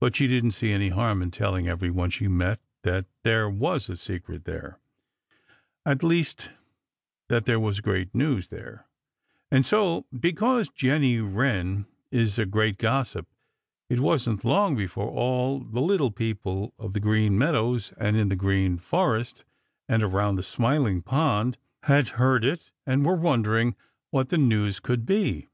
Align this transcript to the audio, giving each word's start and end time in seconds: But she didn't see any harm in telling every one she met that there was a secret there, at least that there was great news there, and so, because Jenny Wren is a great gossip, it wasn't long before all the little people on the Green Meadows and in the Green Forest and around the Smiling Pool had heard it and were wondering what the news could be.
But 0.00 0.16
she 0.16 0.26
didn't 0.26 0.50
see 0.50 0.72
any 0.72 0.88
harm 0.88 1.22
in 1.22 1.30
telling 1.30 1.68
every 1.68 1.88
one 1.88 2.10
she 2.10 2.26
met 2.26 2.58
that 2.82 3.06
there 3.22 3.48
was 3.48 3.88
a 3.88 3.94
secret 3.94 4.46
there, 4.46 4.80
at 5.86 6.02
least 6.02 6.50
that 7.28 7.44
there 7.44 7.60
was 7.60 7.78
great 7.78 8.12
news 8.12 8.48
there, 8.48 8.88
and 9.52 9.64
so, 9.64 10.06
because 10.10 10.68
Jenny 10.70 11.20
Wren 11.20 11.86
is 12.10 12.36
a 12.36 12.46
great 12.46 12.78
gossip, 12.78 13.28
it 13.88 14.00
wasn't 14.00 14.44
long 14.44 14.74
before 14.74 15.08
all 15.08 15.60
the 15.60 15.80
little 15.80 16.10
people 16.10 16.74
on 16.76 16.90
the 16.90 16.98
Green 16.98 17.38
Meadows 17.38 17.92
and 17.96 18.16
in 18.16 18.30
the 18.30 18.34
Green 18.34 18.76
Forest 18.76 19.44
and 19.88 20.02
around 20.02 20.34
the 20.34 20.42
Smiling 20.42 21.00
Pool 21.00 21.52
had 21.84 22.08
heard 22.18 22.44
it 22.44 22.72
and 22.86 23.04
were 23.06 23.14
wondering 23.14 23.76
what 24.10 24.30
the 24.30 24.36
news 24.38 24.80
could 24.80 25.06
be. 25.06 25.46